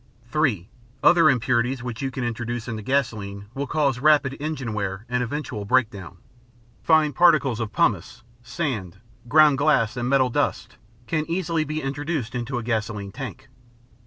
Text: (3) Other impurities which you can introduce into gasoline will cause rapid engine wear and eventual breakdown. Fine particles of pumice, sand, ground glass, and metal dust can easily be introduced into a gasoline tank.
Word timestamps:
(3) 0.31 0.67
Other 1.03 1.29
impurities 1.29 1.83
which 1.83 2.01
you 2.01 2.09
can 2.09 2.23
introduce 2.23 2.67
into 2.67 2.81
gasoline 2.81 3.45
will 3.53 3.67
cause 3.67 3.99
rapid 3.99 4.35
engine 4.39 4.73
wear 4.73 5.05
and 5.07 5.21
eventual 5.21 5.63
breakdown. 5.63 6.17
Fine 6.81 7.13
particles 7.13 7.59
of 7.59 7.71
pumice, 7.71 8.23
sand, 8.41 8.97
ground 9.29 9.59
glass, 9.59 9.95
and 9.95 10.09
metal 10.09 10.31
dust 10.31 10.77
can 11.05 11.29
easily 11.29 11.63
be 11.65 11.83
introduced 11.83 12.33
into 12.33 12.57
a 12.57 12.63
gasoline 12.63 13.11
tank. 13.11 13.47